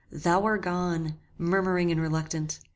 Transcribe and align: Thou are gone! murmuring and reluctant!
Thou 0.11 0.43
are 0.47 0.57
gone! 0.57 1.13
murmuring 1.37 1.91
and 1.91 2.01
reluctant! 2.01 2.59